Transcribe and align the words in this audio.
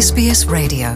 SBS 0.00 0.46
Radio. 0.52 0.88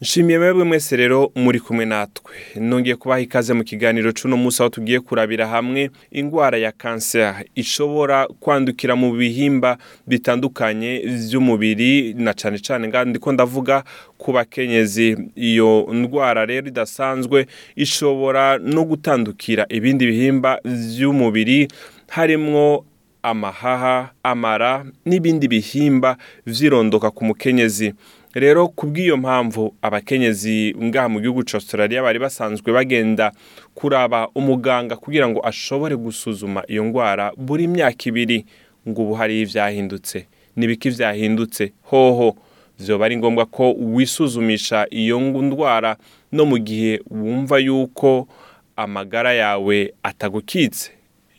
Nshimiye 0.00 0.38
mwebwe 0.38 0.64
mwese 0.64 0.96
rero 0.96 1.32
muri 1.34 1.60
kumwe 1.60 1.84
natwe. 1.84 2.32
Nongeye 2.60 2.96
kubaha 2.96 3.20
ikaze 3.20 3.54
mu 3.54 3.64
kiganiro 3.64 4.12
c'uno 4.12 4.36
munsi 4.36 4.62
aho 4.62 4.68
tugiye 4.68 5.00
kurabira 5.00 5.46
hamwe 5.46 5.90
ingwara 6.12 6.58
ya 6.58 6.72
kanseri 6.72 7.50
ishobora 7.54 8.26
kwandukira 8.40 8.96
mu 8.96 9.12
bihimba 9.12 9.78
bitandukanye 10.06 10.98
vy'umubiri 11.06 12.14
na 12.14 12.34
cane 12.34 12.88
nga 12.88 13.04
ndiko 13.04 13.32
ndavuga 13.32 13.84
ku 14.18 14.32
bakenyezi. 14.32 15.16
Iyo 15.36 15.86
ndwara 15.92 16.46
rero 16.46 16.66
idasanzwe 16.68 17.46
ishobora 17.76 18.58
no 18.58 18.84
gutandukira 18.84 19.66
ibindi 19.68 20.06
bihimba 20.06 20.60
vy'umubiri 20.64 21.68
harimwo 22.08 22.84
amahaha 23.24 24.10
amara 24.22 24.84
n'ibindi 25.04 25.48
bihimba 25.48 26.16
vyirondoka 26.46 27.10
ku 27.10 27.24
mukenyezi. 27.24 27.94
Rero 28.34 28.68
kubw'iyo 28.68 29.16
mpamvu 29.16 29.74
abakenyezi 29.82 30.74
ngaha 30.82 31.08
mu 31.08 31.20
gihugu 31.20 31.42
ca 31.46 31.54
Australia 31.56 32.02
bari 32.02 32.18
basanzwe 32.18 32.72
bagenda 32.72 33.32
kuraba 33.74 34.28
umuganga 34.34 34.96
kugira 34.96 35.28
ngo 35.28 35.40
ashobore 35.46 35.96
gusuzuma 35.96 36.62
iyo 36.68 36.84
ngwara 36.84 37.32
buri 37.36 37.66
myaka 37.68 38.04
ibiri 38.10 38.44
ngo 38.88 39.02
ubu 39.02 39.14
hari 39.14 39.40
ivyahindutse. 39.40 40.26
Nibiki 40.56 40.90
vyahindutse? 40.90 41.72
Hoho! 41.82 42.36
Vyoba 42.78 43.06
ari 43.06 43.16
ngombwa 43.16 43.46
ko 43.46 43.72
wisuzumisha 43.72 44.86
iyo 44.90 45.20
ndwara 45.20 45.96
no 46.32 46.44
mu 46.44 46.58
gihe 46.58 47.00
wumva 47.10 47.58
yuko 47.58 48.28
amagara 48.76 49.32
yawe 49.32 49.94
atagukitse. 50.02 50.90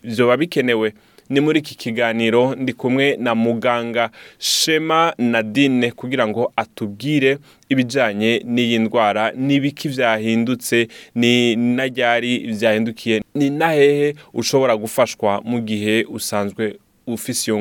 Vyoba 0.04 0.38
bikenewe. 0.38 0.94
Ni 1.30 1.40
muri 1.40 1.60
iki 1.60 1.76
kiganiro 1.76 2.56
ndi 2.56 2.74
kumwe 2.74 3.16
na 3.20 3.36
muganga 3.36 4.10
shema 4.40 5.14
nadine 5.18 5.92
kugira 5.92 6.28
ngo 6.28 6.52
atubwire 6.56 7.38
ibijyanye 7.70 8.42
n'iyi 8.46 8.80
ndwara 8.80 9.32
n'ibiki 9.32 9.90
byahindutse 9.90 10.88
ni 11.16 11.56
na 11.56 11.86
ryari 11.88 12.40
byahindukiye 12.54 13.24
ni 13.36 13.50
na 13.50 13.70
hehe 13.72 14.16
ushobora 14.34 14.78
gufashwa 14.78 15.42
mu 15.42 15.60
gihe 15.62 16.04
usanzwe 16.10 16.76
ufise 17.08 17.52
iyo 17.52 17.60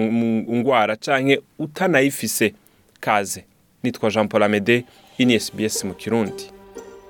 ndwara 0.48 0.96
cyangwa 0.96 1.36
utanayifise. 1.58 2.54
Kaze. 3.00 3.44
Nitwa 3.82 4.10
jean 4.10 4.28
paul 4.28 4.42
amede 4.42 4.84
ini 5.18 5.40
SBS 5.40 5.84
mu 5.84 5.94
kirundi. 5.94 6.44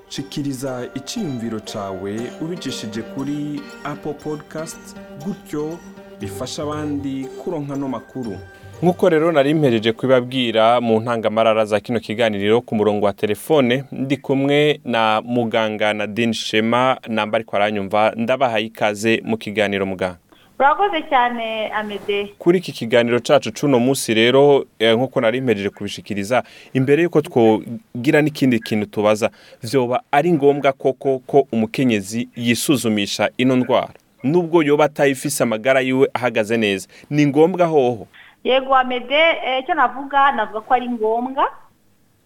Shikiriza 0.09 0.89
icyiyumviro 0.95 1.61
cyawe 1.61 2.17
ubicishije 2.41 3.03
kuri 3.03 3.61
apple 3.85 4.13
podcast 4.15 4.97
gutyo 5.25 5.79
bifasha 6.21 6.63
abandi 6.63 7.27
kuronka 7.45 7.77
no 7.77 7.89
makuru. 7.89 8.37
Nk'uko 8.83 9.09
rero 9.09 9.33
nari 9.33 9.55
mpereje 9.55 9.93
kubibabwira 9.93 10.81
mu 10.81 11.01
ntangamarara 11.01 11.65
za 11.65 11.81
kino 11.81 12.01
kiganiro 12.01 12.61
ku 12.61 12.75
murongo 12.75 13.07
wa 13.07 13.13
telefone 13.13 13.85
ndi 13.93 14.17
kumwe 14.17 14.81
na 14.85 15.23
muganga 15.25 15.93
Nadine 15.95 16.35
Shema 16.35 16.97
namba 17.09 17.37
ariko 17.37 17.57
aranyumva 17.57 18.13
ndabahaye 18.17 18.67
ikaze 18.67 19.23
mu 19.25 19.37
kiganiro 19.37 19.87
muganga. 19.87 20.17
Urakoze 20.59 21.03
cyane 21.09 21.69
amede 21.73 22.35
kuri 22.39 22.59
iki 22.59 22.73
kiganiro 22.73 23.21
cacu 23.21 23.51
c'uno 23.53 23.79
munsi 23.79 24.15
rero 24.15 24.65
eh, 24.79 24.97
nk'uko 24.97 25.21
nari 25.21 25.41
mpejeje 25.41 25.71
kubishikiriza 25.71 26.43
imbere 26.73 27.03
yuko 27.03 27.21
twogira 27.21 28.23
n'ikindi 28.23 28.59
kintu 28.61 28.87
tubaza 28.87 29.31
vyoba 29.63 30.03
ari 30.13 30.33
ngombwa 30.33 30.73
koko 30.73 31.19
ko 31.27 31.47
umukenyezi 31.53 32.29
yisuzumisha 32.37 33.31
ino 33.37 33.57
ndwara? 33.57 33.89
Nubwo 34.25 34.63
yoba 34.63 34.85
atayifise 34.85 35.43
amagara 35.43 35.81
yiwe 35.81 36.09
ahagaze 36.15 36.57
neza. 36.57 36.89
Ni 37.11 37.27
ngombwa 37.27 37.67
hoho. 37.67 38.07
Yego 38.45 38.75
amede 38.77 39.21
icyo 39.61 39.75
navuga 39.75 40.33
navuga 40.33 40.61
ko 40.61 40.75
ari 40.75 40.89
ngombwa. 40.89 41.45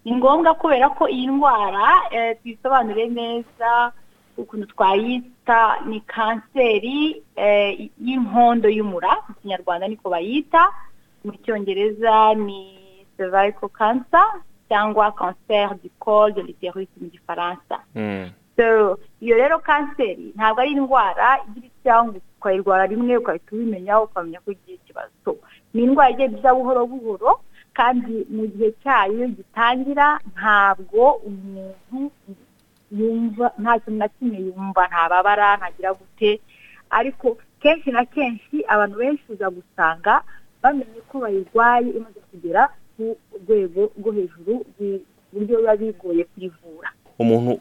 Ni 0.05 0.13
ngombwa 0.17 0.55
kubera 0.55 0.89
ko 0.89 1.09
iyi 1.09 1.27
ndwara 1.27 1.85
tuyisobanure 2.43 3.07
neza 3.07 3.93
ukuntu 4.39 4.67
twayita 4.67 5.83
ni 5.87 6.01
kanseri 6.01 7.23
y'inkondo 8.01 8.69
y'umura 8.69 9.11
mu 9.29 9.35
kinyarwanda 9.43 9.89
niko 9.89 10.11
bayita. 10.11 10.71
Mu 11.25 11.33
cyongereza 11.43 12.35
ni 12.35 12.79
cervical 13.17 13.69
cancer 13.69 14.27
cyangwa 14.69 15.13
cancer 15.13 15.75
du 15.83 15.91
col 15.99 16.33
de 16.33 16.43
l'utérus 16.43 16.87
mu 17.01 17.11
gifaransa. 17.11 17.83
Iyo 19.21 19.35
rero 19.37 19.59
kanseri 19.59 20.33
ntabwo 20.37 20.61
ari 20.61 20.71
indwara 20.73 21.29
igira 21.47 21.69
cyangwa 21.83 22.15
ukayirwara 22.39 22.87
rimwe 22.87 23.17
ugahita 23.17 23.51
ubimenya 23.55 24.01
ukamenya 24.03 24.39
ko 24.43 24.51
ugiye 24.51 24.77
ikibazo. 24.79 25.31
Ni 25.75 25.83
indwara 25.83 26.11
igenda 26.11 26.39
iza 26.39 26.55
buhoro 26.55 26.87
buhoro 26.87 27.31
kandi 27.79 28.27
mu 28.31 28.47
gihe 28.51 28.71
cyayo 28.83 29.27
gitangira 29.37 30.19
ntabwo 30.35 31.03
umuntu 31.29 32.11
yumva 32.91 33.47
nta 33.63 33.79
kintu 33.83 33.99
na 33.99 34.09
kimwe 34.09 34.39
yumva 34.47 34.83
ntababara 34.91 35.57
ntagira 35.57 35.91
gute. 35.95 36.41
Ariko 36.91 37.37
kenshi 37.63 37.91
na 37.91 38.05
kenshi 38.05 38.57
abantu 38.69 38.97
benshi 38.99 39.25
uza 39.33 39.51
gusanga 39.51 40.23
bamenye 40.63 41.01
ko 41.09 41.15
bayirwaye 41.23 41.89
imaze 41.99 42.21
kugera 42.31 42.63
ku 42.97 43.15
rwego 43.43 43.81
rwo 43.99 44.11
hejuru 44.17 44.53
buryo 45.33 45.55
biba 45.59 45.75
bigoye 45.77 46.25
kuyivura. 46.31 46.91
Umuntu 47.19 47.61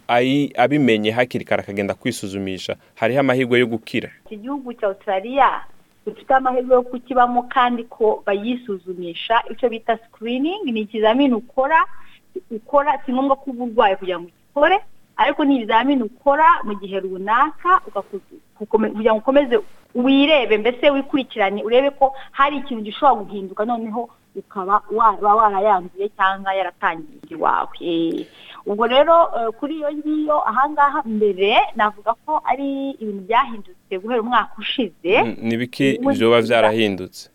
abimenye 0.57 1.11
hakiri 1.11 1.45
kare 1.45 1.61
akagenda 1.63 1.93
kwisuzumisha. 1.93 2.75
Hariho 2.95 3.19
amahirwe 3.19 3.59
yo 3.59 3.67
gukira. 3.67 4.09
Iki 4.25 4.37
gihugu 4.37 4.73
cya 4.73 4.87
australia 4.87 5.61
dufite 6.05 6.33
amahirwe 6.33 6.75
yo 6.75 6.81
kukibamo 6.81 7.43
kandi 7.43 7.83
ko 7.83 8.23
bayisuzumisha. 8.25 9.43
Icyo 9.51 9.69
bita 9.69 9.97
screening 9.97 10.63
ni 10.65 10.81
ikizamini 10.81 11.33
ukora 11.33 11.85
ukora 12.51 13.01
si 13.05 13.13
ngombwa 13.13 13.35
ko 13.35 13.51
uba 13.51 13.63
urwaye 13.65 13.95
kugira 13.95 14.19
ngo 14.19 14.27
ugikore 14.29 14.77
ariko 15.17 15.45
ni 15.45 15.55
ibizamini 15.57 16.03
ukora 16.03 16.45
mu 16.63 16.75
gihe 16.77 16.99
runaka 16.99 17.81
kugira 18.69 19.13
ngo 19.13 19.19
ukomeze 19.19 19.59
wirebe 19.95 20.57
mbese 20.57 20.89
wikurikirane 20.89 21.63
urebe 21.63 21.89
ko 21.89 22.13
hari 22.31 22.57
ikintu 22.57 22.83
gishobora 22.83 23.23
guhinduka 23.25 23.65
noneho 23.65 24.09
ukaba 24.35 24.81
waba 24.93 25.35
warayanduye 25.35 26.09
cyangwa 26.13 26.53
yaratangiye 26.53 27.17
iwawe. 27.33 27.77
Ubwo 28.67 28.83
rero 28.87 29.15
kuri 29.59 29.75
iyo 29.79 29.89
ngiyo 29.95 30.37
ahangaha 30.49 30.99
mbere 31.07 31.55
navuga 31.75 32.11
ko 32.25 32.41
ari 32.43 32.91
ibintu 32.99 33.21
byahindutse 33.27 33.93
guhera 34.01 34.21
umwaka 34.21 34.53
ushize. 34.59 35.13
N'ibiki 35.47 35.99
byoba 36.03 36.41
byarahindutse? 36.43 37.31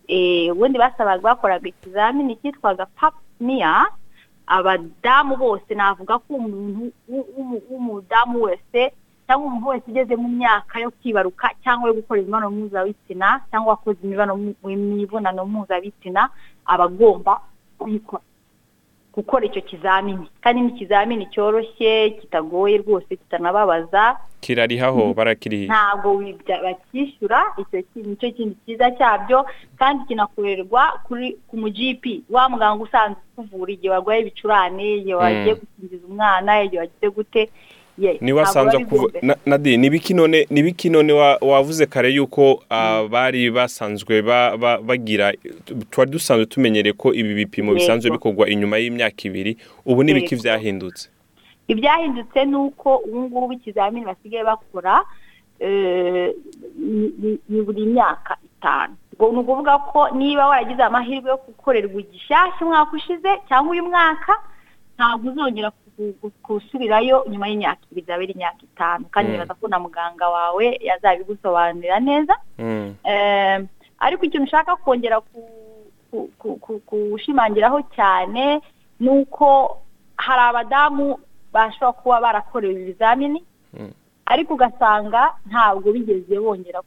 Ubundi 0.52 0.76
basabaga 0.78 1.22
bakoraga 1.22 1.66
ikizamini 1.68 2.36
cyitwaga 2.36 2.84
papniya 2.96 3.86
abadamu 4.46 5.36
bose 5.36 5.70
navuga 5.74 6.18
ko 6.18 6.34
umuntu 6.36 6.92
w'umudamu 7.70 8.42
wese 8.42 8.92
cyangwa 9.26 9.46
umuntu 9.46 9.68
wese 9.68 9.84
ugeze 9.88 10.14
mu 10.16 10.28
myaka 10.28 10.80
yo 10.84 10.90
kwibaruka 10.90 11.48
cyangwa 11.64 11.88
yo 11.88 11.94
gukora 11.94 12.20
imibonano 12.20 12.50
mpuzabitsina 12.50 13.28
cyangwa 13.50 13.70
wakoze 13.78 13.98
imibonano 14.02 15.44
mpuzabitsina 15.46 16.28
aba 16.66 16.84
agomba 16.84 17.40
kuyikora 17.78 18.22
gukora 19.14 19.46
icyo 19.46 19.60
kizamini. 19.62 20.26
Kandi 20.40 20.60
ni 20.60 20.68
ikizamini 20.68 21.26
cyoroshye 21.26 22.10
kitagoye 22.10 22.76
rwose 22.78 23.16
kitanababaza. 23.16 24.16
Kirarihaho 24.40 25.14
barakirihiye 25.14 25.68
ntabwo 25.68 26.22
bakishyura 26.62 27.40
icyo 27.58 27.82
ni 28.02 28.16
cyo 28.16 28.30
kintu 28.32 28.56
cyiza 28.66 28.90
cyabyo 28.90 29.46
kandi 29.78 30.04
kinakorerwa 30.04 31.00
kuri 31.04 31.38
ku 31.48 31.56
mujipi. 31.56 32.22
Wa 32.30 32.48
muganga 32.48 32.82
usanzwe 32.84 33.20
ukuvura 33.36 33.72
igihe 33.72 33.90
warwaye 33.92 34.20
ibicurane 34.20 34.96
igihe 34.96 35.14
wagiye 35.14 35.54
gukingiza 35.54 36.06
umwana 36.08 36.62
igihe 36.62 36.80
wagize 36.80 37.08
gute 37.10 37.42
ni 38.20 38.32
we 38.32 38.42
asanzwe 38.42 38.86
nadi 39.46 39.76
none 40.14 40.46
nibiki 40.50 40.90
none 40.90 41.12
wavuze 41.40 41.86
kare 41.86 42.10
yuko 42.10 42.62
bari 43.10 43.50
basanzwe 43.50 44.22
bagira 44.82 45.32
twari 45.90 46.10
dusanzwe 46.10 46.46
tumenyereye 46.46 46.92
ko 46.92 47.14
ibi 47.14 47.34
bipimo 47.34 47.74
bisanzwe 47.74 48.10
bikorwa 48.10 48.48
inyuma 48.48 48.78
y'imyaka 48.78 49.22
ibiri 49.24 49.56
ubu 49.86 50.02
nibiki 50.02 50.36
byahindutse 50.36 51.08
ibyahindutse 51.68 52.44
ni 52.44 52.56
uko 52.56 52.96
ubu 52.96 53.20
ngubu 53.22 53.52
ikizamini 53.52 54.06
basigaye 54.06 54.44
bakora 54.44 55.04
ni 57.48 57.60
buri 57.64 57.86
myaka 57.86 58.36
itanu. 58.44 58.94
Ni 59.20 59.38
ukuvuga 59.38 59.78
ko 59.78 60.10
niba 60.10 60.46
waragize 60.48 60.82
amahirwe 60.82 61.30
yo 61.30 61.36
gukorerwa 61.36 62.00
igishyashya 62.00 62.60
umwaka 62.66 62.96
ushize 62.96 63.28
cyangwa 63.48 63.72
uyu 63.72 63.84
mwaka 63.84 64.32
ntabwo 64.96 65.30
uzongera 65.30 65.70
gusubirayo 66.44 67.24
nyuma 67.30 67.48
y'imyaka 67.48 67.80
ibiri 67.92 68.06
zaba 68.06 68.22
ari 68.22 68.32
imyaka 68.32 68.62
itanu. 68.62 69.04
Kandi 69.10 69.32
nibaza 69.32 69.54
ko 69.54 69.68
na 69.68 69.78
muganga 69.78 70.28
wawe 70.28 70.64
yazabigusobanurira 70.82 72.00
neza. 72.00 72.34
Ariko 73.98 74.22
ikintu 74.26 74.46
ushaka 74.46 74.76
kongera 74.76 75.20
kushimangiraho 76.86 77.82
cyane 77.94 78.60
ni 79.00 79.08
uko 79.08 79.78
hari 80.16 80.42
abadamu 80.42 81.18
bashobora 81.52 81.92
kuba 81.92 82.20
barakorewe 82.20 82.74
ibizamini 82.82 83.44
ariko 84.26 84.54
ugasanga 84.54 85.34
ntabwo 85.46 85.92
bigeze 85.92 86.38
bongera 86.40 86.80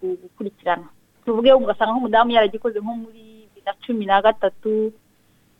gukurikirana. 0.00 0.86
Tuvuge 1.24 1.52
ugasanga 1.52 1.92
nk'umudamu 1.92 2.30
yaragikoze 2.30 2.78
nko 2.80 2.92
muri 2.96 3.20
bibiri 3.48 3.62
na 3.66 3.72
cumi 3.86 4.04
na 4.06 4.22
gatatu 4.22 4.92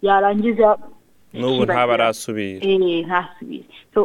yarangiza 0.03 0.79
n'ubu 1.35 1.55
ikibagira. 1.63 1.75
ntaba 1.75 1.95
arasubira 1.95 2.61
Eh, 2.67 2.79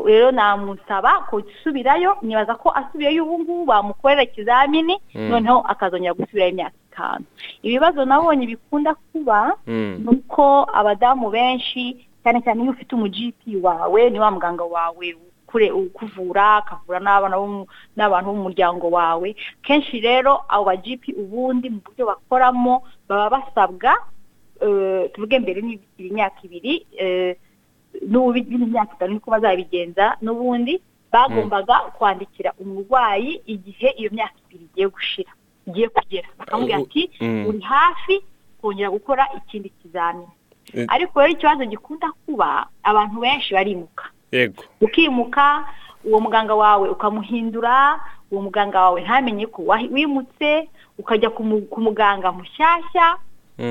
rero 0.05 0.31
namusaba 0.31 1.25
gusubirayo 1.31 2.17
nibaza 2.21 2.55
ko 2.55 2.69
asubiyeyo 2.75 3.23
ubu 3.25 3.39
ngubu 3.39 3.65
bamukorera 3.65 4.23
ikizamini 4.23 4.97
Mm. 5.15 5.29
noneho 5.29 5.59
akazongera 5.65 6.13
gusubirayo 6.13 6.51
imyaka 6.51 6.75
itanu 6.91 7.25
ibibazo 7.63 8.05
nabonye 8.05 8.45
bikunda 8.45 8.95
kuba 9.13 9.57
Mm. 9.67 10.03
ni 10.05 10.09
uko 10.17 10.67
abadamu 10.73 11.29
benshi 11.29 12.05
cyane 12.23 12.41
cyane 12.41 12.61
iyo 12.63 12.71
ufite 12.75 12.91
umu 12.95 13.07
GP 13.09 13.57
wawe 13.63 14.09
ni 14.09 14.19
wa 14.19 14.31
muganga 14.31 14.63
wawe 14.63 15.15
ukuvura 15.73 16.61
akavura 16.61 16.99
n'abantu 17.01 18.25
bo 18.29 18.33
mu 18.37 18.43
muryango 18.53 18.85
wawe 18.93 19.33
kenshi 19.65 19.97
rero 19.99 20.45
abo 20.45 20.63
ba 20.69 20.75
GP 20.77 21.17
ubundi 21.17 21.69
mu 21.73 21.81
buryo 21.81 22.05
bakoramo 22.05 22.83
baba 23.09 23.29
basabwa 23.41 23.97
tuvuge 25.13 25.39
mbere 25.39 25.61
n'ibiri 25.61 26.07
imyaka 26.09 26.39
ibiri 26.43 26.85
eh, 26.97 27.35
n'ubu 28.07 28.37
imyaka 28.37 28.93
itanu 28.95 29.13
niko 29.13 29.31
bazabigenza 29.31 30.17
n'ubundi 30.21 30.81
bagombaga 31.11 31.75
kwandikira 31.97 32.53
umurwayi 32.61 33.41
igihe 33.45 33.89
iyo 33.97 34.09
myaka 34.13 34.35
ibiri 34.45 34.65
igiye 34.69 34.87
gushira 34.87 35.31
igiye 35.67 35.87
kugera 35.89 36.27
bakamubwira 36.39 36.77
ati 36.77 37.09
mm. 37.21 37.45
uri 37.49 37.59
hafi 37.61 38.15
kongera 38.61 38.89
gukora 38.89 39.23
ikindi 39.37 39.69
kizamini 39.69 40.27
Eh. 40.73 40.85
ariko 40.87 41.17
rero 41.19 41.33
ikibazo 41.33 41.65
gikunda 41.65 42.11
kuba 42.25 42.67
abantu 42.83 43.19
benshi 43.19 43.53
barimuka 43.57 44.05
yego 44.31 44.63
ukimuka 44.81 45.65
uwo 46.05 46.19
muganga 46.21 46.53
wawe 46.55 46.89
ukamuhindura 46.89 47.97
uwo 48.31 48.41
muganga 48.41 48.77
wawe 48.81 49.01
ntamenye 49.01 49.45
ko 49.49 49.65
wimutse 49.91 50.69
ukajya 50.97 51.29
ku 51.33 51.41
mu- 51.43 51.65
ku 51.65 51.81
muganga 51.81 52.29
mushyashya 52.31 53.17
Mm. 53.17 53.28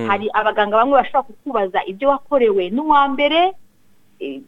Hari 0.08 0.26
abaganga 0.32 0.76
bamwe 0.76 0.94
bashobora 1.00 1.22
kukubaza 1.22 1.78
ibyo 1.86 2.08
wakorewe 2.08 2.70
n'uwa 2.70 3.08
mbere 3.08 3.52
eh, 4.20 4.40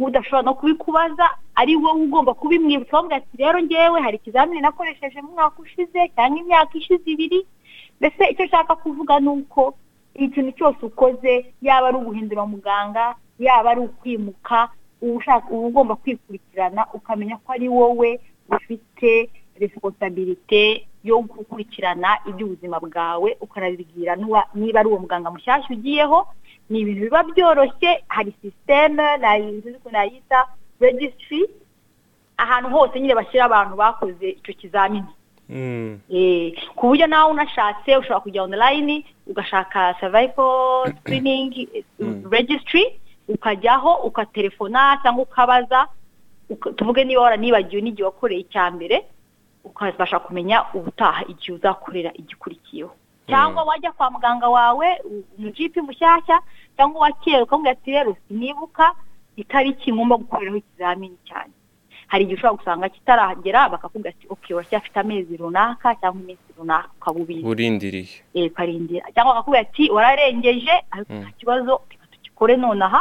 udashobora 0.00 0.42
no 0.42 0.54
kubikubaza 0.54 1.26
ari 1.54 1.76
wowe 1.76 2.02
ugomba 2.02 2.34
kubimwibutsa 2.34 2.92
bamubwira 2.96 3.16
ati 3.22 3.36
rero 3.36 3.58
ngewe 3.62 4.00
hari 4.00 4.16
ikizamini 4.16 4.60
nakoresheje 4.60 5.22
mu 5.22 5.32
mwaka 5.32 5.62
ushize 5.62 6.00
cyangwa 6.14 6.38
imyaka 6.40 6.78
ishize 6.78 7.06
ibiri 7.10 7.46
mbese 8.00 8.22
icyo 8.30 8.44
nshaka 8.46 8.76
kuvuga 8.76 9.20
ni 9.20 9.28
uko 9.28 9.74
ikintu 10.14 10.52
cyose 10.52 10.80
ukoze 10.86 11.54
yaba 11.62 11.88
ari 11.88 11.96
uguhindura 11.96 12.46
muganga 12.46 13.14
yaba 13.38 13.70
ari 13.70 13.80
ukwimuka 13.80 14.68
uba 15.02 15.14
ushaka 15.18 15.46
ugomba 15.50 15.96
kwikurikirana 15.96 16.86
ukamenya 16.94 17.36
ko 17.36 17.52
ari 17.52 17.68
wowe 17.68 18.20
ufite 18.50 19.30
resiponsabilite 19.60 20.86
yo 21.04 21.20
gukurikirana 21.20 22.18
iby'ubuzima 22.28 22.80
bwawe 22.80 23.36
ukanabibwira 23.40 24.16
niba 24.54 24.80
ari 24.80 24.88
uwo 24.88 24.98
muganga 24.98 25.30
mushyashya 25.30 25.70
ugiyeho 25.76 26.26
ni 26.70 26.78
ibintu 26.80 27.00
biba 27.00 27.22
byoroshye 27.22 28.04
hari 28.08 28.32
sisiteme 28.42 29.16
nayita 29.92 30.46
registry 30.80 31.44
ahantu 32.36 32.68
hose 32.70 33.00
nyine 33.00 33.14
bashyira 33.14 33.44
abantu 33.44 33.76
bakoze 33.76 34.28
icyo 34.30 34.54
kizamini 34.54 35.06
Mm. 35.48 36.00
Eh, 36.10 36.56
ku 36.76 36.86
buryo 36.88 37.06
nawe 37.06 37.30
unashatse 37.30 37.96
ushobora 37.96 38.20
kujya 38.20 38.42
online 38.42 39.04
ugashaka 39.26 39.94
cervical 40.00 40.88
screening 41.00 41.68
eh, 41.74 41.84
Mm. 42.00 42.24
registry 42.30 42.84
ukajyaho 43.28 43.94
ukatelefona 44.08 44.98
cyangwa 45.02 45.22
ukabaza 45.22 45.86
uka- 46.48 46.72
tuvuge 46.72 47.04
niba 47.04 47.20
waranibagiwe 47.22 47.82
n'igihe 47.82 48.04
wakoreye 48.08 48.40
icya 48.40 48.70
mbere 48.72 49.04
ukabasha 49.64 50.18
kumenya 50.18 50.64
ubutaha 50.74 51.24
igihe 51.28 51.52
uzakorera 51.52 52.10
igikurikiyeho. 52.14 52.94
Cyangwa 53.28 53.62
wajya 53.64 53.92
kwa 53.92 54.10
muganga 54.10 54.48
wawe 54.48 54.88
umujipi 55.38 55.80
mushyashya 55.80 56.40
cyangwa 56.76 56.98
uwa 57.00 57.12
kera 57.12 57.42
ukamubwira 57.42 57.72
ati 57.72 57.90
rero 57.90 58.16
sinibuka 58.28 58.92
itariki 59.36 59.92
ngomba 59.92 60.16
gukoreraho 60.16 60.56
ikizamini 60.56 61.16
cyanjye. 61.24 61.56
Hari 62.06 62.24
igihe 62.24 62.36
ushobora 62.36 62.56
gusanga 62.60 62.88
kitaragera 62.88 63.68
bakakubwira 63.68 64.10
ati 64.12 64.26
ok 64.28 64.54
uracyafite 64.54 64.96
amezi 65.00 65.36
runaka 65.36 65.94
cyangwa 65.96 66.20
iminsi 66.22 66.48
runaka 66.58 66.88
ukaba 67.00 67.20
ubizi 67.20 67.42
burindiriye 67.42 68.08
eh, 68.34 68.50
ukarindira 68.52 69.06
cyangwa 69.14 69.32
bakakubwira 69.34 69.62
ati 69.64 69.84
wararengeje 69.90 70.74
ariko 70.92 71.12
nta 71.12 71.30
kibazo 71.40 71.80
reka 71.90 72.04
tugikore 72.12 72.56
nonaha 72.56 73.00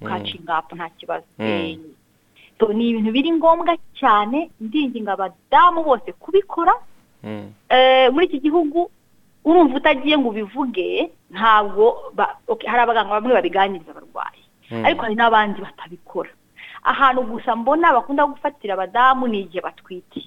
ukacinga 0.00 0.56
apu 0.60 0.76
nta 0.76 0.88
kibazo. 0.92 1.24
Ni 2.72 2.88
ibintu 2.88 3.10
biri 3.12 3.30
ngombwa 3.32 3.76
cyane 3.98 4.50
ndinginga 4.60 5.12
abadamu 5.12 5.84
bose 5.84 6.12
kubikora 6.16 6.72
muri 8.12 8.26
iki 8.26 8.38
gihugu 8.40 8.90
urumva 9.44 9.76
utagiye 9.76 10.18
ngo 10.18 10.28
ubivuge 10.28 11.10
ntabwo 11.30 12.12
hari 12.66 12.80
abaganga 12.82 13.10
bamwe 13.20 13.34
babiganiriza 13.34 13.90
abarwayi 13.92 14.42
ariko 14.84 15.02
hari 15.02 15.14
n'abandi 15.14 15.60
batabikora 15.60 16.30
ahantu 16.84 17.22
gusa 17.28 17.56
mbona 17.56 17.92
bakunda 17.92 18.26
gufatira 18.26 18.74
abadamu 18.74 19.28
ni 19.28 19.40
igihe 19.44 19.60
batwite 19.60 20.20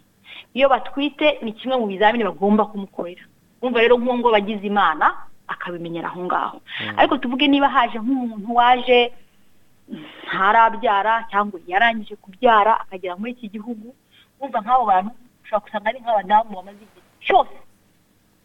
iyo 0.53 0.69
batwite 0.69 1.39
ni 1.41 1.51
kimwe 1.53 1.77
mu 1.77 1.87
bizamini 1.87 2.23
bagomba 2.25 2.65
kumukorera 2.65 3.23
urumva 3.61 3.81
rero 3.81 3.97
nk'uwo 3.97 4.17
ngo 4.17 4.29
bagize 4.31 4.65
imana 4.67 5.13
akabimenyera 5.47 6.07
aho 6.13 6.21
ngaho 6.25 6.57
ariko 6.97 7.17
tuvuge 7.17 7.47
niba 7.47 7.69
haje 7.69 7.97
nk'umuntu 7.99 8.49
waje 8.55 9.13
ntarabyara 10.27 11.13
cyangwa 11.31 11.59
yarangije 11.67 12.15
kubyara 12.19 12.73
akagera 12.83 13.15
muri 13.19 13.31
iki 13.35 13.47
gihugu 13.55 13.87
urumva 14.39 14.59
nk'abo 14.61 14.83
bantu 14.85 15.09
ushobora 15.43 15.63
gusanga 15.65 15.87
ari 15.89 15.99
nk'abadamu 16.03 16.49
bamaze 16.55 16.81
igihe 16.83 17.03
cyose 17.25 17.55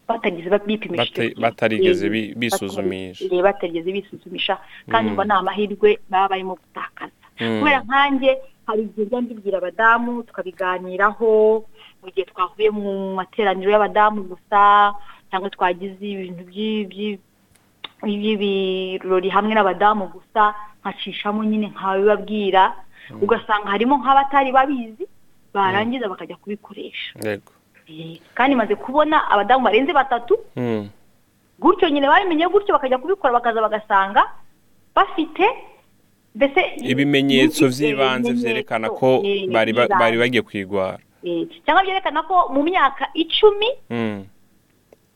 batageze 0.08 0.48
bipimisha 0.66 1.22
batarigeze 1.40 2.04
bi- 2.10 2.34
bisuzumisha. 2.40 3.24
batari- 3.24 3.42
batarigeze 3.42 3.88
bisuzumisha 3.92 4.54
kandi 4.90 5.08
Mm. 5.10 5.14
ngo 5.14 5.22
ni 5.24 5.32
amahirwe 5.34 5.90
baba 6.10 6.28
barimo 6.32 6.54
gutakaza 6.60 7.24
Mm. 7.40 7.58
kubera 7.58 7.80
nkanjye 7.86 8.30
hari 8.66 8.82
igihe 8.86 9.04
njya 9.06 9.20
mbibwira 9.20 9.56
abadamu 9.58 10.22
tukabiganiraho 10.22 11.30
mu 12.02 12.06
gihe 12.14 12.24
twavuye 12.30 12.68
mu 12.70 13.14
materaniro 13.18 13.70
y'abadamu 13.72 14.18
gusa 14.30 14.94
cyangwa 15.30 15.48
twagize 15.50 16.02
ibintu 16.02 16.42
by'ibirori 18.02 19.28
hamwe 19.30 19.54
n'abadamu 19.54 20.08
gusa 20.14 20.54
nkacishamo 20.82 21.44
nyine 21.44 21.66
nkabibabwira 21.70 22.74
ugasanga 23.22 23.70
harimo 23.70 23.96
nk'abatari 23.98 24.52
babizi 24.52 25.04
barangiza 25.54 26.08
bakajya 26.08 26.36
kubikoresha. 26.36 27.14
Eh, 27.88 28.20
kandi 28.34 28.54
maze 28.56 28.74
kubona 28.74 29.30
abadamu 29.30 29.64
barenze 29.64 29.92
batatu 29.92 30.38
Mm. 30.56 30.88
gutyo 31.58 31.88
nyine 31.90 32.06
babimenye 32.08 32.46
gutyo 32.48 32.72
bakajya 32.74 32.98
kubikora 32.98 33.32
bakaza 33.34 33.60
bagasanga 33.62 34.22
bafite 34.94 35.44
mbese 36.34 36.60
ibimenyetso 36.80 37.68
by'ibanze 37.68 38.32
byerekana 38.32 38.90
ko 38.90 39.20
eh, 39.24 39.46
bari 39.50 39.72
bagiye 40.18 40.42
kwigwara. 40.42 40.98
Eh, 41.22 41.46
cyangwa 41.66 41.82
byerekana 41.84 42.22
ko 42.26 42.48
mu 42.54 42.62
myaka 42.62 43.08
icumi 43.14 43.68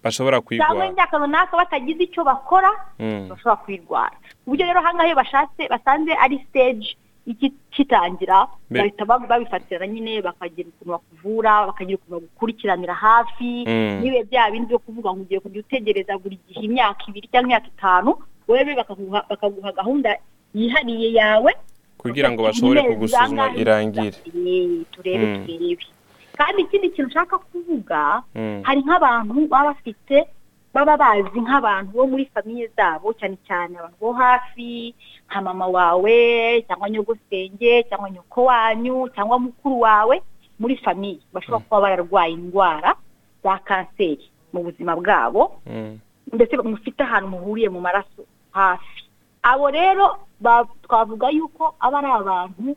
Bashobora 0.06 0.36
cyangwa 0.40 0.46
kwigwara 0.46 0.86
imyaka 0.90 1.14
runaka 1.18 1.52
batagize 1.56 2.02
icyo 2.06 2.22
bakora 2.24 2.70
Mm. 2.98 3.28
bashobora 3.30 3.56
kwirwara 3.66 4.16
ku 4.44 4.50
buryo 4.54 4.64
rero 4.66 4.80
ahangaha 4.80 5.06
iyo 5.10 5.16
bashatse 5.18 5.62
basanze 5.68 6.12
ari 6.14 6.38
stage 6.48 6.96
kitangira 7.74 8.46
bahita 8.70 9.04
bab- 9.04 9.26
babifatira 9.26 9.86
nyine 9.86 10.22
bakagira 10.22 10.68
ukuntu 10.70 10.90
bakuvura 10.94 11.66
bakagira 11.66 11.98
ukuntu 11.98 12.14
bagukurikiranira 12.22 12.94
hafi. 12.94 13.64
Mm. 13.66 13.98
nibe 14.02 14.24
bya 14.30 14.50
bindi 14.50 14.66
byo 14.70 14.78
kuvuga 14.78 15.10
ngo 15.10 15.20
ugiye 15.26 15.40
kujya 15.42 15.60
utegereza 15.60 16.14
buri 16.18 16.38
gihe 16.48 16.60
imyaka 16.70 17.02
ibiri 17.10 17.26
cyangwa 17.28 17.46
imyaka 17.50 17.66
itanu 17.74 18.10
wewe 18.48 18.72
bakaguha 19.30 19.72
gahunda 19.74 20.16
yihariye 20.54 21.12
yawe. 21.18 21.50
Kugira 21.98 22.30
ngo 22.30 22.42
bashobore 22.46 22.82
kugusuzuma 22.86 23.50
irangire. 23.58 24.14
Turebe 24.94 25.26
Mm. 25.26 25.44
turebe. 25.46 25.84
Kandi 26.38 26.62
ikindi 26.62 26.88
kintu 26.92 27.08
nshaka 27.10 27.38
kuvuga 27.38 28.22
Mm. 28.34 28.62
hari 28.64 28.80
nk'abantu 28.84 29.48
baba 29.48 29.72
bafite 29.72 30.28
baba 30.74 30.96
bazi 30.96 31.38
nk'abantu 31.40 31.90
bo 31.96 32.04
muri 32.06 32.24
famiye 32.34 32.68
zabo 32.76 33.12
cyane 33.16 33.36
cyane 33.48 33.74
abantu 33.80 33.96
bo 34.00 34.12
hafi 34.12 34.94
nka 35.28 35.38
mama 35.42 35.66
wawe 35.66 36.16
cyangwa 36.68 36.86
nyogosenge 36.90 37.72
cyangwa 37.88 38.10
nyoko 38.10 38.40
wanyu 38.44 39.08
cyangwa 39.14 39.36
mukuru 39.40 39.80
wawe 39.80 40.16
muri 40.60 40.76
famiye 40.76 41.20
bashobora 41.32 41.64
kuba 41.64 41.80
bararwaye 41.80 42.32
indwara 42.36 42.94
za 43.42 43.58
kanseri 43.64 44.28
mu 44.52 44.62
buzima 44.68 44.92
bwabo 44.96 45.60
Mm. 45.66 45.98
ndetse 46.32 46.56
mufite 46.60 47.00
ahantu 47.02 47.28
muhuriye 47.32 47.68
mu 47.72 47.80
maraso 47.80 48.22
hafi 48.52 49.04
abo 49.42 49.70
rero 49.70 50.18
twavuga 50.84 51.30
yuko 51.32 51.74
aba 51.80 51.98
ari 51.98 52.10
abantu 52.12 52.76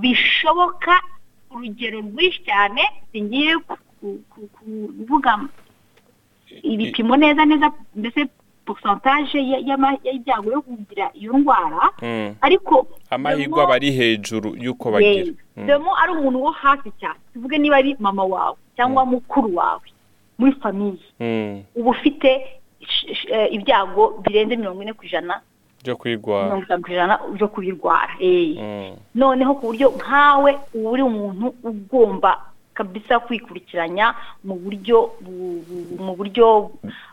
bishoboka 0.00 0.92
urugero 1.54 2.00
rwinshi 2.00 2.40
cyane 2.44 2.82
ku- 4.30 4.48
kuvuga 4.52 5.38
ibipimo 6.62 7.16
neza 7.16 7.44
neza 7.44 7.72
mbese 7.96 8.28
y'ama- 9.66 9.98
y'ibyago 10.04 10.52
yo 10.52 10.62
kugira 10.62 11.10
iyo 11.14 11.32
ndwara. 11.38 11.90
Mm. 12.02 12.34
ariko 12.40 12.86
amahirwe 13.10 13.62
aba 13.62 13.74
ari 13.74 13.90
hejuru 13.90 14.54
y'uko 14.56 14.90
bagira. 14.90 15.32
Demo 15.66 15.90
ari 15.98 16.12
umuntu 16.12 16.42
wo 16.42 16.50
hafi 16.50 16.90
cyane. 17.00 17.18
Tuvuge 17.34 17.58
niba 17.58 17.76
ari 17.76 17.96
mama 17.98 18.24
wawe 18.24 18.56
cyangwa 18.76 19.02
mukuru 19.06 19.56
wawe 19.56 19.82
muri 20.38 20.52
famiye 20.62 20.98
uba 21.74 21.90
ufite 21.90 22.30
eh, 23.30 23.48
ibyago 23.52 24.22
birenze 24.22 24.56
mirongo 24.56 24.82
ine 24.82 24.92
ku 24.92 25.04
ijana 25.06 25.40
byo 25.82 25.96
kwigwara 25.96 26.44
mirongo 26.46 26.64
itanu 26.64 26.82
ku 26.82 26.90
ijana 26.90 27.14
byo 27.34 27.48
kubirwara 27.48 28.14
eh. 28.20 28.56
Mm. 28.58 28.96
noneho 29.14 29.54
ku 29.54 29.66
buryo 29.66 29.88
nkawe 29.96 30.50
uba 30.74 30.90
uri 30.90 31.02
umuntu 31.02 31.54
ugomba 31.62 32.40
kabisa 32.74 33.20
kwikurikiranya 33.20 34.14
mu 34.44 34.54
buryo 34.56 35.10
bu- 35.20 35.60
bu- 35.68 36.02
mu 36.04 36.12
buryo 36.16 36.70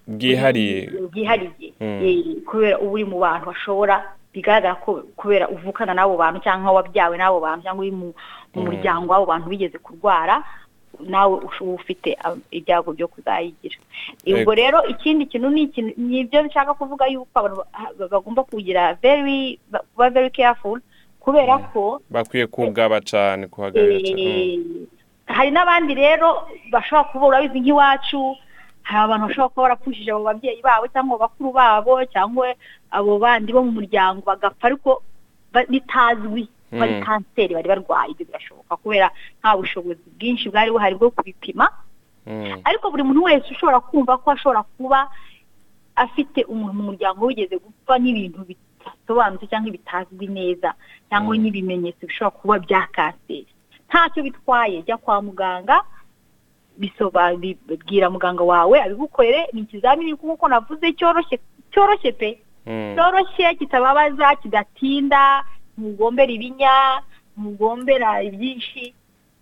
bwihariye 0.08 0.90
bwihariye 1.12 1.74
Mm. 1.82 2.00
Eh, 2.04 2.44
kubera 2.46 2.80
uba 2.80 2.92
uri 2.92 3.06
mu 3.06 3.20
bantu 3.20 3.46
bashobora 3.52 4.04
bigaragara 4.34 4.76
ko 4.80 5.04
kubera 5.18 5.50
uvukana 5.50 5.94
n'abo 5.94 6.18
bantu 6.18 6.40
cyangwa 6.46 6.72
wabyawe 6.72 7.18
n'abo 7.18 7.40
bantu 7.42 7.64
cyangwa 7.66 7.82
uri 7.82 7.92
mu 7.92 8.08
mu 8.54 8.62
Mm. 8.62 8.66
muryango 8.66 9.10
w'abo 9.14 9.26
bantu 9.26 9.50
bigeze 9.50 9.78
kurwara 9.82 10.44
nawe 11.00 11.36
uba 11.62 11.74
ufite 11.76 12.18
ah, 12.24 12.36
ibyago 12.52 12.94
byo 12.94 13.08
kuzayigira. 13.08 13.76
Ubwo 14.28 14.54
rero 14.56 14.84
ikindi 14.88 15.26
kintu 15.26 15.50
ni 15.50 15.62
ikintu 15.70 15.94
ni 15.98 16.20
ibyo 16.20 16.42
nshaka 16.44 16.74
kuvuga 16.74 17.06
yuko 17.08 17.30
bagomba 18.12 18.44
kugira 18.44 18.94
kuba 19.02 20.10
very 20.10 20.30
careful 20.30 20.80
kubera 21.20 21.58
ko 21.74 22.02
bakwiye 22.10 22.48
kubwaba 22.48 23.02
cyane 23.02 23.48
kuhagarara 23.48 24.00
Eh, 24.00 24.60
hari 25.28 25.52
n'abandi 25.52 25.94
rero 25.94 26.48
bashobora 26.72 27.04
kuba 27.12 27.26
urabizi 27.28 27.60
nk'iwacu 27.60 28.36
hari 28.82 29.04
abantu 29.06 29.28
bashobora 29.28 29.50
kuba 29.54 29.64
barapfushije 29.68 30.10
abo 30.12 30.24
babyeyi 30.24 30.62
babo 30.64 30.88
cyangwa 30.90 31.16
abo 31.16 31.22
bakuru 31.24 31.50
babo 31.54 31.94
cyangwa 32.10 32.46
abo 32.92 33.20
bandi 33.20 33.54
bo 33.54 33.62
mu 33.64 33.72
muryango 33.78 34.22
bagapfa 34.26 34.68
ariko 34.68 35.04
bitazwi 35.70 36.48
ko 36.70 36.82
ari 36.84 36.94
Mm. 36.98 37.04
kanseri 37.06 37.54
bari 37.56 37.68
barwaye 37.70 38.12
ibyo 38.14 38.26
birashoboka 38.30 38.74
kubera 38.78 39.08
nta 39.42 39.58
bushobozi 39.58 40.04
bwinshi 40.18 40.50
bwari 40.50 40.72
buhari 40.72 40.96
bwo 40.96 41.10
kubipima 41.12 41.66
Mm. 42.28 42.62
ariko 42.64 42.92
buri 42.92 43.04
muntu 43.04 43.24
wese 43.26 43.48
ushobora 43.52 43.80
kumva 43.80 44.18
ko 44.22 44.32
ashobora 44.32 44.62
kuba 44.78 45.10
afite 45.96 46.44
umuntu 46.46 46.74
mu 46.78 46.84
muryango 46.94 47.26
wigeze 47.26 47.58
gupfa 47.58 47.98
n'ibintu 48.00 48.46
bidasobanutse 48.50 49.48
cyangwa 49.50 49.72
bitazwi 49.74 50.28
neza 50.30 50.70
cyangwa 51.10 51.36
Mm. 51.36 51.42
n'ibimenyetso 51.42 52.04
bishobora 52.08 52.38
kuba 52.38 52.56
bya 52.64 52.82
kanseri 52.96 53.48
ntacyo 53.90 54.22
bitwaye 54.24 54.82
jya 54.86 54.98
kwa 55.02 55.18
muganga 55.22 55.78
bisoba- 56.80 57.36
bi- 57.36 57.58
bwira 57.68 58.08
muganga 58.10 58.44
wawe 58.44 58.78
abigukorere 58.84 59.48
ni 59.54 59.62
ikizamini 59.66 60.14
nk'uko 60.16 60.48
navuze 60.48 60.94
cyoroshye 60.94 61.40
cyoroshye 61.74 62.12
pe 62.16 62.30
cyoroshye 62.96 63.56
kitababaza 63.60 64.36
kidatinda 64.40 65.44
ntugombera 65.80 66.32
ibinya 66.32 67.02
ntugombera 67.38 68.24
ibyinshi. 68.24 68.94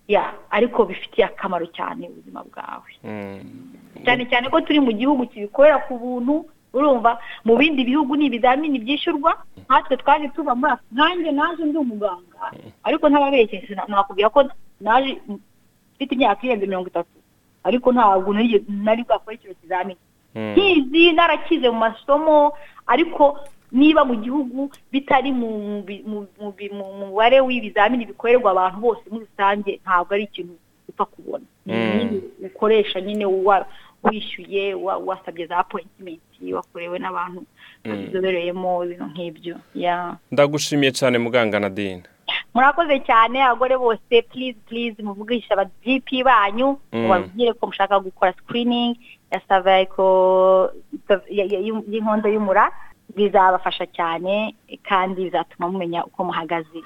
Ya 0.08 0.34
ariko 0.50 0.86
bifitiye 0.86 1.27
akamaro 1.27 1.65
cyane 1.75 2.08
ubuzima 2.08 2.39
bwawe. 2.48 2.91
Mm. 3.03 3.44
cyane 4.06 4.24
cyane 4.32 4.48
ko 4.50 4.62
turi 4.63 4.79
mu 4.79 4.91
gihugu 4.96 5.27
kibikorera 5.27 5.77
ku 5.84 5.98
buntu 6.00 6.46
urumva 6.74 7.20
mu 7.44 7.58
bindi 7.60 7.84
bihugu 7.84 8.15
ni 8.15 8.25
ibizamini 8.32 8.79
byishyurwa 8.79 9.36
natwe 9.70 9.98
twaje 10.00 10.27
tuba 10.32 10.56
muri 10.56 10.74
nanjye 10.96 11.32
naje 11.36 11.63
ndi 11.67 11.75
umuganga. 11.77 12.39
Ariko 12.88 13.10
ntababeshye 13.10 13.67
sina- 13.67 13.84
nakubwira 13.88 14.29
ko 14.32 14.48
naje 14.79 15.20
mfite 16.00 16.12
imyaka 16.15 16.39
irenze 16.48 16.65
mirongo 16.72 16.88
itatu. 16.88 17.12
Ariko 17.67 17.91
ntabwo 17.91 18.32
nari 18.67 19.03
bwakore 19.03 19.36
icyo 19.36 19.51
kizamini. 19.60 20.00
Mm. 20.36 20.53
nkizi 20.56 21.12
narakize 21.12 21.67
mu 21.70 21.79
masomo 21.84 22.53
ariko 22.88 23.39
niba 23.71 24.05
mu 24.05 24.15
gihugu 24.15 24.71
bitari 24.91 25.31
mu 25.31 25.83
mubare 27.00 27.39
w'ibizamini 27.41 28.05
bikorerwa 28.05 28.51
abantu 28.51 28.77
bose 28.79 29.01
muri 29.12 29.25
rusange 29.25 29.79
ntabwo 29.83 30.13
ari 30.13 30.24
ikintu 30.24 30.53
upfa 30.89 31.05
kubona 31.05 31.45
Mm. 31.67 32.21
ukoresha 32.45 33.01
nyine 33.01 33.25
wishyuye 34.03 34.74
wa- 34.74 34.97
wasabye 34.97 35.45
za 35.45 35.57
apoyitimenti 35.57 36.53
wakorewe 36.53 37.00
n'abantu 37.00 37.39
Mm. 37.86 37.91
babizobereyemo 37.91 38.86
ibintu 38.86 39.05
nk'ibyo 39.05 39.55
ya 39.75 40.15
ndagushimiye 40.31 40.91
cyane 40.91 41.17
muganga 41.19 41.59
Nadine 41.59 42.03
murakoze 42.55 43.00
cyane 43.03 43.43
abagore 43.43 43.77
bose 43.77 44.21
please 44.31 44.57
please 44.69 44.95
muvugisha 45.03 45.53
aba 45.53 45.65
GP 45.83 46.24
banyu 46.24 46.79
Mm. 46.93 47.00
mubabwire 47.03 47.53
ko 47.53 47.67
mushaka 47.67 48.00
gukora 48.00 48.33
screening 48.33 48.95
ya 51.29 51.43
y'u- 51.59 51.83
y'inkondo 51.91 52.29
y'umura 52.31 52.71
bizabafasha 53.17 53.86
cyane 53.97 54.53
kandi 54.89 55.24
bizatuma 55.25 55.65
mumenya 55.71 56.05
uko 56.05 56.19
muhagaze 56.29 56.79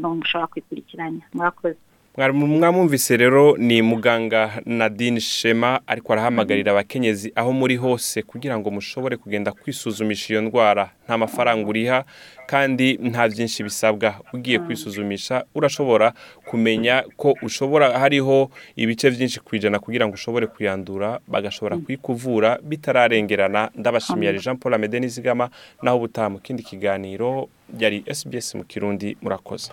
no 0.00 0.08
mushobora 0.14 0.46
kwikurikiranya. 0.52 1.24
Murakoze. 1.34 1.78
Mwamwumvise 2.16 3.16
rero 3.16 3.56
ni 3.56 3.82
muganga 3.82 4.60
Nadine 4.66 5.20
Shema 5.20 5.80
ariko 5.86 6.12
arahamagarira 6.12 6.72
abakenyezi 6.72 7.32
aho 7.34 7.52
muri 7.52 7.76
hose 7.76 8.22
kugira 8.22 8.58
ngo 8.58 8.70
mushobore 8.70 9.16
kugenda 9.16 9.52
kwisuzumisha 9.52 10.32
iyo 10.34 10.42
ndwara. 10.42 10.90
Nta 11.04 11.18
mafaranga 11.18 11.68
uriha 11.68 12.04
kandi 12.46 12.94
nta 13.02 13.28
byinshi 13.28 13.62
bisabwa. 13.62 14.14
Ugiye 14.32 14.58
kwisuzumisha 14.58 15.44
urashobora 15.54 16.12
kumenya 16.44 17.04
ko 17.16 17.34
ushobora 17.42 17.98
hariho 17.98 18.50
ibice 18.76 19.10
byinshi 19.10 19.40
ku 19.40 19.56
ijana 19.56 19.78
kugira 19.78 20.06
ngo 20.06 20.14
ushobore 20.14 20.46
kuyandura 20.46 21.20
bagashobora 21.28 21.76
kuyikuvura 21.76 22.58
bitararengerana. 22.62 23.70
Ndabashimiye 23.74 24.38
Jean 24.38 24.56
Paul 24.56 24.74
Amede 24.74 25.00
Nizigama 25.00 25.50
naho 25.82 25.96
ubutaha 25.96 26.28
mu 26.30 26.38
kindi 26.38 26.62
kiganiro 26.62 27.48
yari 27.78 28.04
SBS 28.14 28.54
mu 28.54 28.64
Kirundi 28.64 29.16
murakoze. 29.22 29.70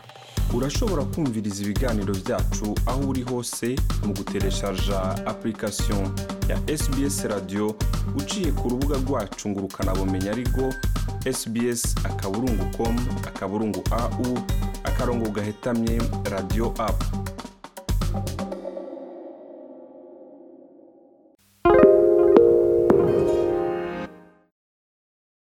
Urashobora 0.53 1.03
kumviriza 1.03 1.63
ibiganiro 1.63 2.13
byacu 2.13 2.75
aho 2.85 3.01
uri 3.09 3.21
hose 3.21 3.75
mu 4.05 4.13
gutereshaja 4.13 4.99
application 5.25 6.03
ya 6.49 6.57
SBS 6.77 7.23
radio 7.25 7.75
uciye 8.17 8.51
ku 8.51 8.69
rubuga 8.69 8.95
rwacu 8.97 9.49
ngo 9.49 9.59
ukanabumenya 9.59 10.31
ariko 10.31 10.73
sbs 11.33 11.95
akaburungu 12.03 12.65
com 12.77 12.95
akaburungu 13.27 13.83
au 13.91 14.37
akarongo 14.83 15.29
gahetamye 15.29 16.01
radio 16.31 16.73
app. 16.77 17.03